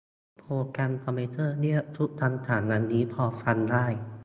[0.37, 3.85] โปรแกรมคอมพิวเตอร์ เรียกชุดคำสั่ง อันนี้พอฟังได้